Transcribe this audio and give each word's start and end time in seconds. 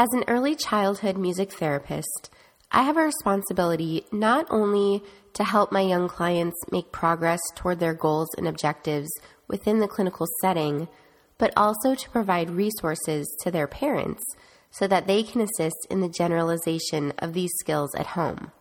As 0.00 0.08
an 0.14 0.24
early 0.28 0.54
childhood 0.54 1.18
music 1.18 1.52
therapist, 1.52 2.30
I 2.72 2.84
have 2.84 2.96
a 2.96 3.02
responsibility 3.02 4.06
not 4.10 4.46
only 4.48 5.02
to 5.34 5.44
help 5.44 5.72
my 5.72 5.82
young 5.82 6.08
clients 6.08 6.56
make 6.72 6.90
progress 6.90 7.38
toward 7.54 7.80
their 7.80 7.92
goals 7.92 8.30
and 8.38 8.48
objectives 8.48 9.10
within 9.46 9.78
the 9.78 9.86
clinical 9.86 10.26
setting, 10.40 10.88
but 11.36 11.52
also 11.54 11.94
to 11.94 12.08
provide 12.08 12.48
resources 12.48 13.30
to 13.42 13.50
their 13.50 13.66
parents 13.66 14.22
so 14.70 14.86
that 14.86 15.06
they 15.06 15.22
can 15.22 15.42
assist 15.42 15.86
in 15.90 16.00
the 16.00 16.08
generalization 16.08 17.12
of 17.18 17.34
these 17.34 17.52
skills 17.58 17.94
at 17.94 18.16
home. 18.16 18.52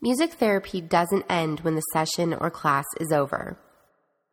Music 0.00 0.34
therapy 0.34 0.80
doesn't 0.80 1.26
end 1.28 1.62
when 1.62 1.74
the 1.74 1.90
session 1.92 2.32
or 2.32 2.48
class 2.48 2.86
is 3.00 3.10
over. 3.10 3.58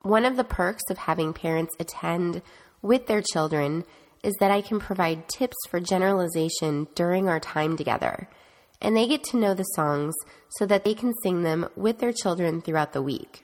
One 0.03 0.25
of 0.25 0.37
the 0.37 0.43
perks 0.43 0.83
of 0.91 0.99
having 0.99 1.33
parents 1.33 1.73
attend 1.79 2.43
with 2.83 3.07
their 3.07 3.23
children 3.23 3.85
is 4.23 4.35
that 4.39 4.51
I 4.51 4.61
can 4.61 4.79
provide 4.79 5.27
tips 5.27 5.57
for 5.69 5.79
generalization 5.79 6.87
during 6.95 7.27
our 7.27 7.39
time 7.39 7.77
together, 7.77 8.27
and 8.81 8.95
they 8.95 9.07
get 9.07 9.23
to 9.25 9.37
know 9.37 9.53
the 9.53 9.63
songs 9.63 10.15
so 10.49 10.65
that 10.65 10.83
they 10.83 10.93
can 10.93 11.13
sing 11.23 11.43
them 11.43 11.67
with 11.75 11.99
their 11.99 12.13
children 12.13 12.61
throughout 12.61 12.93
the 12.93 13.01
week. 13.01 13.43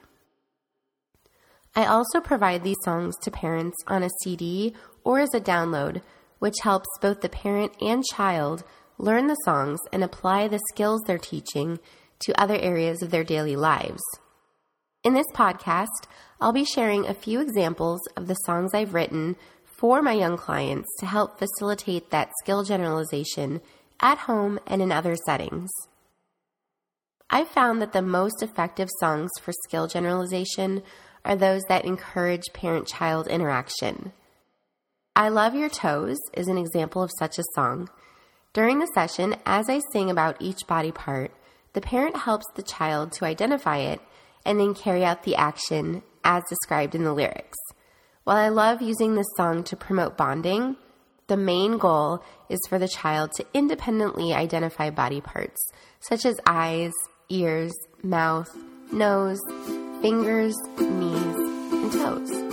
I 1.74 1.86
also 1.86 2.20
provide 2.20 2.64
these 2.64 2.76
songs 2.84 3.16
to 3.22 3.30
parents 3.30 3.76
on 3.86 4.02
a 4.02 4.10
CD 4.22 4.74
or 5.04 5.20
as 5.20 5.32
a 5.34 5.40
download, 5.40 6.02
which 6.38 6.56
helps 6.62 6.88
both 7.00 7.20
the 7.20 7.28
parent 7.28 7.72
and 7.80 8.04
child 8.04 8.64
learn 8.98 9.28
the 9.28 9.36
songs 9.44 9.78
and 9.92 10.02
apply 10.02 10.48
the 10.48 10.60
skills 10.72 11.00
they're 11.06 11.18
teaching 11.18 11.78
to 12.20 12.40
other 12.40 12.56
areas 12.56 13.02
of 13.02 13.10
their 13.10 13.24
daily 13.24 13.54
lives. 13.54 14.02
In 15.04 15.14
this 15.14 15.26
podcast, 15.34 15.86
I'll 16.40 16.52
be 16.52 16.64
sharing 16.64 17.06
a 17.06 17.14
few 17.14 17.40
examples 17.40 18.00
of 18.16 18.26
the 18.26 18.34
songs 18.34 18.74
I've 18.74 18.94
written 18.94 19.36
for 19.78 20.02
my 20.02 20.12
young 20.12 20.36
clients 20.36 20.88
to 20.98 21.06
help 21.06 21.38
facilitate 21.38 22.10
that 22.10 22.32
skill 22.42 22.64
generalization 22.64 23.60
at 24.00 24.18
home 24.18 24.58
and 24.66 24.82
in 24.82 24.90
other 24.90 25.14
settings. 25.24 25.70
I've 27.30 27.48
found 27.48 27.80
that 27.80 27.92
the 27.92 28.02
most 28.02 28.42
effective 28.42 28.88
songs 28.98 29.30
for 29.40 29.52
skill 29.64 29.86
generalization 29.86 30.82
are 31.24 31.36
those 31.36 31.62
that 31.68 31.84
encourage 31.84 32.52
parent 32.52 32.88
child 32.88 33.28
interaction. 33.28 34.12
I 35.14 35.28
Love 35.28 35.54
Your 35.54 35.68
Toes 35.68 36.18
is 36.34 36.48
an 36.48 36.58
example 36.58 37.02
of 37.02 37.12
such 37.18 37.38
a 37.38 37.44
song. 37.54 37.88
During 38.52 38.80
the 38.80 38.90
session, 38.94 39.36
as 39.46 39.68
I 39.68 39.80
sing 39.92 40.10
about 40.10 40.40
each 40.40 40.66
body 40.66 40.90
part, 40.90 41.30
the 41.74 41.80
parent 41.80 42.16
helps 42.16 42.46
the 42.56 42.62
child 42.62 43.12
to 43.12 43.24
identify 43.24 43.78
it 43.78 44.00
and 44.44 44.58
then 44.58 44.74
carry 44.74 45.04
out 45.04 45.22
the 45.22 45.36
action 45.36 46.02
as 46.24 46.42
described 46.48 46.94
in 46.94 47.04
the 47.04 47.12
lyrics. 47.12 47.58
While 48.28 48.36
I 48.36 48.50
love 48.50 48.82
using 48.82 49.14
this 49.14 49.26
song 49.38 49.64
to 49.64 49.74
promote 49.74 50.18
bonding, 50.18 50.76
the 51.28 51.36
main 51.38 51.78
goal 51.78 52.22
is 52.50 52.60
for 52.68 52.78
the 52.78 52.86
child 52.86 53.32
to 53.36 53.46
independently 53.54 54.34
identify 54.34 54.90
body 54.90 55.22
parts, 55.22 55.72
such 56.00 56.26
as 56.26 56.38
eyes, 56.46 56.92
ears, 57.30 57.72
mouth, 58.02 58.54
nose, 58.92 59.40
fingers, 60.02 60.54
knees, 60.78 61.36
and 61.72 61.90
toes. 61.90 62.47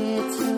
it's 0.00 0.49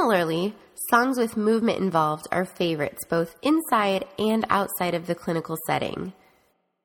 Similarly, 0.00 0.54
songs 0.88 1.18
with 1.18 1.36
movement 1.36 1.78
involved 1.78 2.26
are 2.32 2.46
favorites 2.46 3.04
both 3.04 3.36
inside 3.42 4.06
and 4.18 4.46
outside 4.48 4.94
of 4.94 5.06
the 5.06 5.14
clinical 5.14 5.58
setting. 5.66 6.14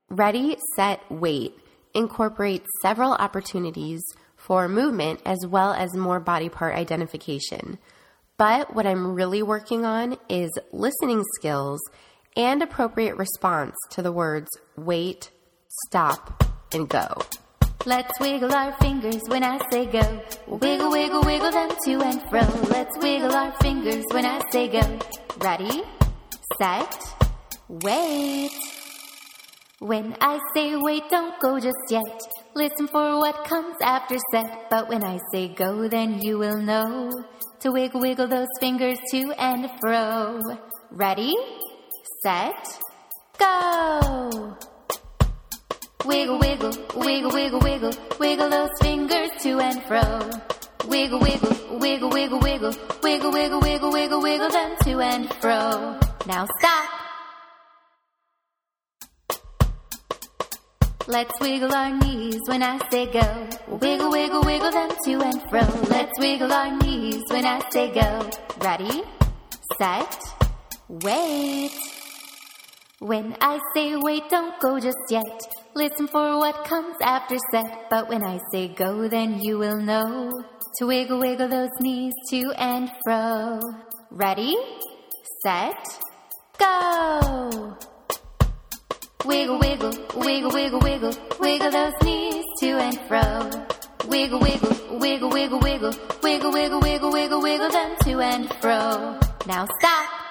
Ready, 0.09 0.57
Set, 0.75 0.99
Wait 1.09 1.57
incorporates 1.93 2.67
several 2.81 3.13
opportunities 3.13 4.01
for 4.35 4.67
movement 4.67 5.21
as 5.25 5.47
well 5.47 5.71
as 5.71 5.95
more 5.95 6.19
body 6.19 6.49
part 6.49 6.75
identification. 6.75 7.79
But 8.35 8.75
what 8.75 8.85
I'm 8.85 9.13
really 9.13 9.41
working 9.41 9.85
on 9.85 10.17
is 10.27 10.51
listening 10.73 11.23
skills 11.35 11.79
and 12.35 12.61
appropriate 12.61 13.15
response 13.15 13.77
to 13.91 14.01
the 14.01 14.11
words 14.11 14.49
wait, 14.75 15.31
stop, 15.87 16.43
and 16.73 16.89
go. 16.89 17.21
Let's 17.83 18.19
wiggle 18.19 18.53
our 18.53 18.71
fingers 18.79 19.21
when 19.27 19.43
I 19.43 19.59
say 19.71 19.85
go. 19.85 20.21
Wiggle, 20.47 20.91
wiggle, 20.91 21.21
wiggle 21.21 21.51
them 21.51 21.69
to 21.85 22.01
and 22.01 22.21
fro. 22.29 22.41
Let's 22.69 22.97
wiggle 22.99 23.33
our 23.33 23.51
fingers 23.61 24.03
when 24.11 24.25
I 24.25 24.41
say 24.51 24.67
go. 24.67 24.99
Ready, 25.39 25.83
set, 26.57 26.95
wait. 27.67 28.51
When 29.79 30.15
I 30.21 30.39
say 30.55 30.75
wait, 30.77 31.03
don't 31.09 31.39
go 31.39 31.59
just 31.59 31.77
yet. 31.89 32.01
Listen 32.55 32.87
for 32.87 33.19
what 33.19 33.43
comes 33.43 33.75
after 33.81 34.15
set. 34.31 34.69
But 34.69 34.89
when 34.89 35.03
I 35.03 35.19
say 35.31 35.49
go, 35.49 35.87
then 35.87 36.19
you 36.21 36.39
will 36.39 36.57
know 36.57 37.11
to 37.59 37.71
wiggle, 37.71 38.01
wiggle 38.01 38.27
those 38.27 38.47
fingers 38.59 38.97
to 39.11 39.33
and 39.37 39.69
fro. 39.79 40.41
Ready, 40.91 41.35
set, 42.23 42.79
go. 43.37 44.57
Wiggle, 46.05 46.37
wiggle, 46.37 46.71
wiggle, 46.95 47.31
wiggle, 47.31 47.59
wiggle, 47.61 47.93
wiggle 48.19 48.49
those 48.49 48.69
fingers 48.79 49.29
to 49.41 49.59
and 49.59 49.81
fro. 49.83 50.29
Wiggle, 50.87 51.19
wiggle, 51.19 51.79
wiggle, 51.79 52.09
wiggle, 52.09 52.39
wiggle, 52.39 52.73
wiggle, 53.01 53.31
wiggle, 53.31 53.59
wiggle, 53.61 53.91
wiggle, 53.91 54.21
wiggle 54.21 54.49
them 54.49 54.75
to 54.83 55.01
and 55.01 55.33
fro. 55.41 55.99
Now 56.27 56.47
stop. 56.59 56.89
Let's 61.07 61.39
wiggle 61.41 61.73
our 61.73 61.91
knees 61.97 62.39
when 62.45 62.61
I 62.61 62.77
say 62.89 63.11
go. 63.11 63.47
Wiggle, 63.67 64.11
wiggle, 64.11 64.43
wiggle 64.43 64.71
them 64.71 64.91
to 65.05 65.21
and 65.21 65.41
fro. 65.49 65.61
Let's 65.89 66.19
wiggle 66.19 66.53
our 66.53 66.77
knees 66.77 67.23
when 67.31 67.45
I 67.45 67.67
say 67.71 67.91
go. 67.91 68.29
Ready, 68.59 69.03
set, 69.79 70.17
wait. 70.87 71.71
When 72.99 73.35
I 73.41 73.59
say 73.73 73.95
wait, 73.95 74.29
don't 74.29 74.59
go 74.59 74.79
just 74.79 74.97
yet. 75.09 75.54
Listen 75.77 76.07
for 76.07 76.37
what 76.37 76.63
comes 76.63 76.95
after 77.01 77.35
set. 77.51 77.89
But 77.89 78.07
when 78.07 78.23
I 78.23 78.39
say 78.49 78.69
go, 78.69 79.09
then 79.09 79.41
you 79.41 79.57
will 79.57 79.75
know 79.75 80.31
to 80.77 80.87
wiggle, 80.87 81.19
wiggle 81.19 81.49
those 81.49 81.75
knees 81.81 82.13
to 82.29 82.53
and 82.57 82.89
fro. 83.03 83.59
Ready, 84.09 84.55
set, 85.43 85.75
go. 86.57 87.75
Wiggle, 89.25 89.59
wiggle, 89.59 89.91
wiggle, 90.15 90.51
wiggle, 90.51 90.79
wiggle, 90.79 91.13
wiggle 91.41 91.71
those 91.71 91.93
knees 92.05 92.45
to 92.61 92.67
and 92.67 92.97
fro. 93.09 93.51
Wiggle, 94.07 94.39
wiggle, 94.39 94.97
wiggle, 94.97 95.29
wiggle, 95.29 95.59
wiggle, 95.59 95.93
wiggle, 96.23 96.51
wiggle, 96.53 96.79
wiggle, 96.79 97.11
wiggle, 97.11 97.41
wiggle 97.41 97.69
them 97.69 97.95
to 98.03 98.21
and 98.21 98.49
fro. 98.61 99.19
Now 99.45 99.67
stop. 99.81 100.24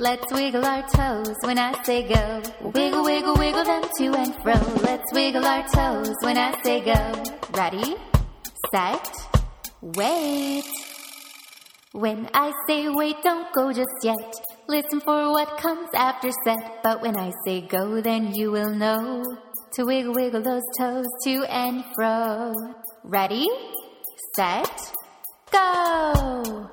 Let's 0.00 0.32
wiggle 0.32 0.64
our 0.64 0.86
toes 0.88 1.34
when 1.42 1.58
I 1.58 1.82
say 1.82 2.06
go. 2.06 2.40
Wiggle, 2.62 3.02
wiggle, 3.02 3.34
wiggle 3.34 3.64
them 3.64 3.82
to 3.98 4.14
and 4.14 4.32
fro. 4.42 4.54
Let's 4.82 5.12
wiggle 5.12 5.44
our 5.44 5.66
toes 5.66 6.14
when 6.22 6.38
I 6.38 6.56
say 6.62 6.84
go. 6.84 7.24
Ready, 7.50 7.96
set, 8.70 9.10
wait. 9.80 10.70
When 11.90 12.28
I 12.32 12.52
say 12.68 12.88
wait, 12.88 13.16
don't 13.24 13.52
go 13.52 13.72
just 13.72 13.90
yet. 14.04 14.34
Listen 14.68 15.00
for 15.00 15.32
what 15.32 15.58
comes 15.58 15.88
after 15.96 16.30
set. 16.44 16.80
But 16.84 17.02
when 17.02 17.18
I 17.18 17.32
say 17.44 17.62
go, 17.62 18.00
then 18.00 18.32
you 18.34 18.52
will 18.52 18.70
know 18.70 19.24
to 19.72 19.84
wiggle, 19.84 20.14
wiggle 20.14 20.42
those 20.42 20.62
toes 20.78 21.06
to 21.24 21.44
and 21.50 21.84
fro. 21.96 22.54
Ready, 23.02 23.48
set, 24.36 24.92
go. 25.50 26.70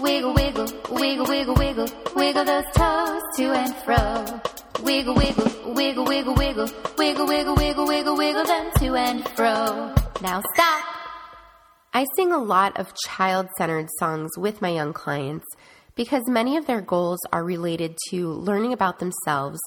Wiggle, 0.00 0.32
wiggle, 0.32 0.66
wiggle, 0.90 1.26
wiggle, 1.26 1.54
wiggle, 1.54 1.88
wiggle 2.16 2.44
those 2.44 2.64
toes 2.74 3.22
to 3.36 3.52
and 3.52 3.74
fro. 3.84 4.40
Wiggle, 4.82 5.14
wiggle, 5.14 5.74
wiggle, 5.74 6.04
wiggle, 6.04 6.34
wiggle, 6.34 6.68
wiggle, 6.96 7.26
wiggle, 7.26 7.56
wiggle, 7.56 7.86
wiggle, 7.86 8.16
wiggle 8.16 8.44
them 8.44 8.70
to 8.78 8.94
and 8.94 9.28
fro. 9.30 9.94
Now 10.22 10.42
stop. 10.54 10.84
I 11.92 12.06
sing 12.16 12.32
a 12.32 12.38
lot 12.38 12.78
of 12.78 12.94
child 13.04 13.48
centered 13.58 13.88
songs 13.98 14.30
with 14.38 14.62
my 14.62 14.70
young 14.70 14.94
clients 14.94 15.44
because 15.96 16.22
many 16.28 16.56
of 16.56 16.66
their 16.66 16.80
goals 16.80 17.20
are 17.30 17.44
related 17.44 17.98
to 18.08 18.30
learning 18.30 18.72
about 18.72 19.00
themselves 19.00 19.60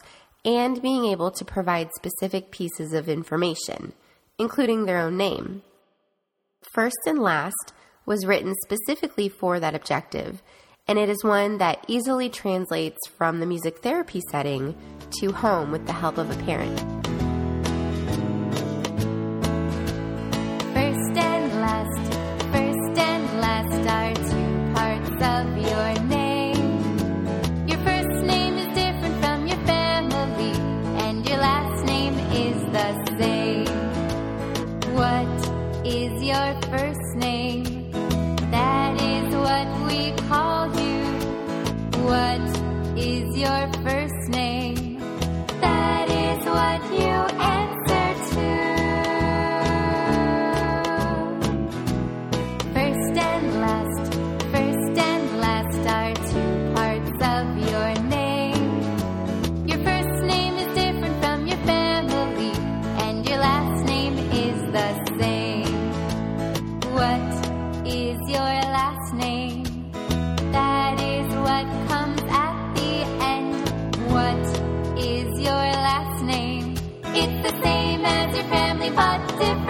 and 0.44 0.82
being 0.82 1.06
able 1.06 1.30
to 1.30 1.46
provide 1.46 1.90
specific 1.96 2.50
pieces 2.50 2.94
of 2.94 3.08
information, 3.08 3.94
including 4.40 4.86
their 4.86 4.98
own 4.98 5.16
name. 5.16 5.62
First 6.74 6.98
and 7.06 7.20
Last 7.20 7.74
was 8.06 8.26
written 8.26 8.54
specifically 8.64 9.30
for 9.30 9.60
that 9.60 9.76
objective, 9.76 10.42
and 10.88 11.00
it 11.00 11.10
is 11.10 11.24
one 11.24 11.58
that 11.60 11.84
easily 11.88 12.30
translates 12.30 13.00
from 13.18 13.40
the 13.40 13.46
music 13.46 13.80
therapy 13.80 14.22
setting 14.32 14.76
to 15.20 15.32
home 15.32 15.72
with 15.72 15.86
the 15.86 15.94
help 15.94 16.18
of 16.18 16.30
a 16.30 16.44
parent. 16.44 16.78
First 20.74 21.18
and 21.18 21.62
last, 21.62 22.14
first 22.52 23.00
and 23.00 23.40
last 23.40 23.88
are 23.88 24.14
two 24.14 24.74
parts 24.74 25.10
of 25.24 25.58
your 25.58 25.94
name. 26.08 27.68
Your 27.68 27.80
first 27.80 28.26
name 28.26 28.56
is 28.56 28.68
different 28.76 29.24
from 29.24 29.48
your 29.48 29.66
family, 29.66 30.52
and 31.06 31.26
your 31.28 31.38
last 31.38 31.86
name 31.86 32.16
is 32.34 32.62
the 32.74 32.94
same. 33.18 33.68
What 34.94 35.86
is 35.86 36.24
your 36.24 36.62
first 36.70 37.16
name? 37.16 37.73
Your 78.34 78.44
family, 78.46 78.90
Putty 78.90 79.63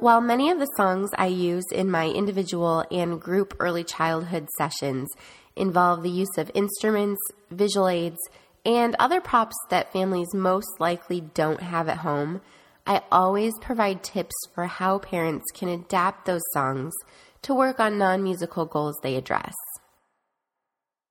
While 0.00 0.22
many 0.22 0.48
of 0.48 0.58
the 0.58 0.72
songs 0.78 1.10
I 1.18 1.26
use 1.26 1.66
in 1.70 1.90
my 1.90 2.08
individual 2.08 2.86
and 2.90 3.20
group 3.20 3.54
early 3.60 3.84
childhood 3.84 4.48
sessions 4.56 5.10
involve 5.56 6.02
the 6.02 6.08
use 6.08 6.38
of 6.38 6.50
instruments, 6.54 7.20
visual 7.50 7.86
aids, 7.86 8.16
and 8.64 8.96
other 8.98 9.20
props 9.20 9.56
that 9.68 9.92
families 9.92 10.32
most 10.32 10.80
likely 10.80 11.20
don't 11.20 11.60
have 11.60 11.86
at 11.86 11.98
home, 11.98 12.40
I 12.86 13.02
always 13.12 13.52
provide 13.60 14.02
tips 14.02 14.34
for 14.54 14.64
how 14.64 15.00
parents 15.00 15.44
can 15.52 15.68
adapt 15.68 16.24
those 16.24 16.40
songs 16.54 16.94
to 17.42 17.52
work 17.52 17.78
on 17.78 17.98
non 17.98 18.22
musical 18.22 18.64
goals 18.64 18.98
they 19.02 19.16
address. 19.16 19.54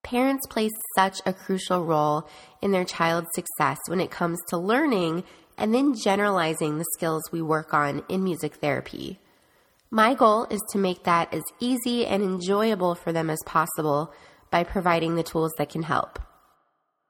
Parents 0.01 0.47
play 0.47 0.71
such 0.95 1.21
a 1.27 1.33
crucial 1.33 1.85
role 1.85 2.27
in 2.59 2.71
their 2.71 2.85
child's 2.85 3.29
success 3.35 3.77
when 3.85 3.99
it 3.99 4.09
comes 4.09 4.39
to 4.47 4.57
learning 4.57 5.25
and 5.59 5.73
then 5.73 5.93
generalizing 5.93 6.77
the 6.77 6.85
skills 6.95 7.23
we 7.31 7.41
work 7.41 7.73
on 7.73 8.03
in 8.09 8.23
music 8.23 8.55
therapy. 8.55 9.19
My 9.91 10.15
goal 10.15 10.45
is 10.49 10.61
to 10.71 10.77
make 10.77 11.03
that 11.03 11.33
as 11.33 11.43
easy 11.59 12.05
and 12.05 12.23
enjoyable 12.23 12.95
for 12.95 13.11
them 13.11 13.29
as 13.29 13.41
possible 13.45 14.13
by 14.49 14.63
providing 14.63 15.15
the 15.15 15.23
tools 15.23 15.51
that 15.57 15.67
can 15.69 15.83
help. 15.83 16.19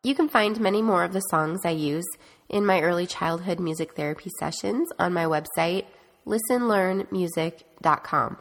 You 0.04 0.16
can 0.16 0.30
find 0.30 0.60
many 0.60 0.82
more 0.82 1.04
of 1.04 1.14
the 1.14 1.20
songs 1.20 1.62
I 1.66 1.72
use 1.72 2.08
in 2.48 2.66
my 2.66 2.82
early 2.82 3.06
childhood 3.06 3.60
music 3.60 3.96
therapy 3.96 4.32
sessions 4.40 4.90
on 4.98 5.14
my 5.14 5.26
website, 5.26 5.86
listenlearnmusic.com. 6.26 8.38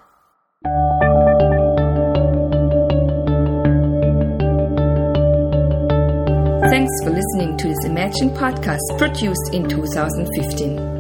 Thanks 6.79 7.03
for 7.03 7.11
listening 7.11 7.57
to 7.57 7.67
this 7.67 7.85
Imagine 7.87 8.31
podcast 8.31 8.79
produced 8.99 9.53
in 9.53 9.69
2015. 9.69 10.98